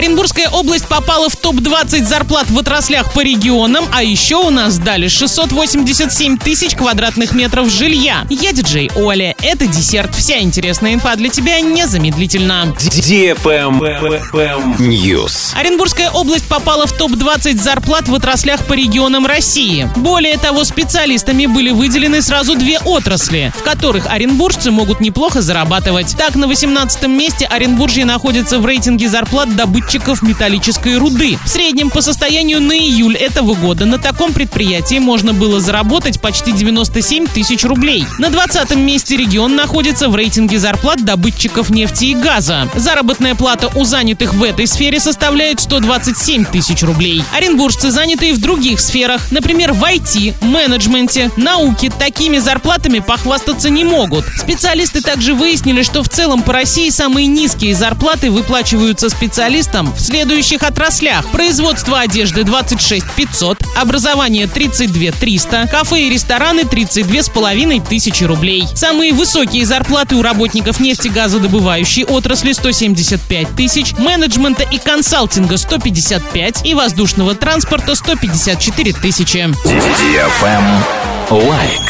[0.00, 5.08] Оренбургская область попала в топ-20 зарплат в отраслях по регионам, а еще у нас дали
[5.08, 8.24] 687 тысяч квадратных метров жилья.
[8.30, 9.34] Я диджей Оля.
[9.42, 10.14] Это десерт.
[10.14, 12.74] Вся интересная инфа для тебя незамедлительно.
[14.78, 15.54] News.
[15.54, 19.86] Оренбургская область попала в топ-20 зарплат в отраслях по регионам России.
[19.96, 26.16] Более того, специалистами были выделены сразу две отрасли, в которых оренбуржцы могут неплохо зарабатывать.
[26.16, 29.89] Так, на 18 месте Оренбуржье находится в рейтинге зарплат добытчиков
[30.22, 31.36] металлической руды.
[31.44, 36.52] В среднем по состоянию на июль этого года на таком предприятии можно было заработать почти
[36.52, 38.06] 97 тысяч рублей.
[38.18, 42.68] На 20 месте регион находится в рейтинге зарплат добытчиков нефти и газа.
[42.76, 47.24] Заработная плата у занятых в этой сфере составляет 127 тысяч рублей.
[47.34, 54.24] Оренбуржцы, занятые в других сферах, например, в IT, менеджменте, науке, такими зарплатами похвастаться не могут.
[54.36, 60.62] Специалисты также выяснили, что в целом по России самые низкие зарплаты выплачиваются специалистам в следующих
[60.62, 61.26] отраслях.
[61.32, 68.64] Производство одежды 26 500, образование 32 300, кафе и рестораны 32 с половиной тысячи рублей.
[68.74, 77.34] Самые высокие зарплаты у работников нефтегазодобывающей отрасли 175 тысяч, менеджмента и консалтинга 155 и воздушного
[77.34, 79.48] транспорта 154 тысячи.
[81.30, 81.89] Лайк.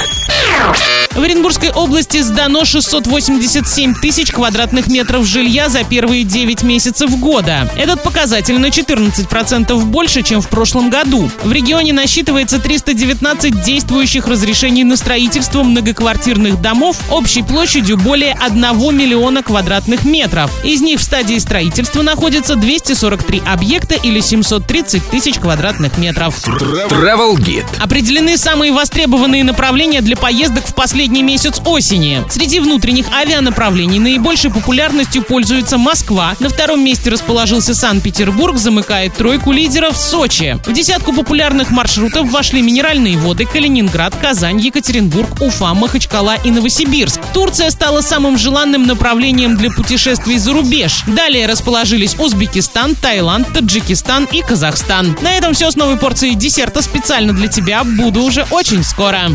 [1.15, 7.69] В Оренбургской области сдано 687 тысяч квадратных метров жилья за первые 9 месяцев года.
[7.77, 11.29] Этот показатель на 14% больше, чем в прошлом году.
[11.43, 18.63] В регионе насчитывается 319 действующих разрешений на строительство многоквартирных домов общей площадью более 1
[18.97, 20.51] миллиона квадратных метров.
[20.65, 26.39] Из них в стадии строительства находится 243 объекта или 730 тысяч квадратных метров.
[26.47, 27.67] Travel Guide.
[27.79, 32.25] Определены самые востребованные направления для поездок в последние последний месяц осени.
[32.31, 36.37] Среди внутренних авианаправлений наибольшей популярностью пользуется Москва.
[36.41, 40.59] На втором месте расположился Санкт-Петербург, замыкает тройку лидеров Сочи.
[40.67, 47.21] В десятку популярных маршрутов вошли минеральные воды Калининград, Казань, Екатеринбург, Уфа, Махачкала и Новосибирск.
[47.35, 51.03] Турция стала самым желанным направлением для путешествий за рубеж.
[51.07, 55.17] Далее расположились Узбекистан, Таиланд, Таджикистан и Казахстан.
[55.23, 57.83] На этом все с новой порцией десерта специально для тебя.
[57.85, 59.29] Буду уже очень скоро.